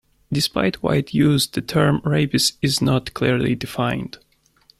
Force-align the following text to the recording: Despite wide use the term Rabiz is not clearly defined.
Despite 0.33 0.81
wide 0.81 1.13
use 1.13 1.45
the 1.45 1.61
term 1.61 2.01
Rabiz 2.01 2.53
is 2.63 2.81
not 2.81 3.13
clearly 3.13 3.53
defined. 3.53 4.17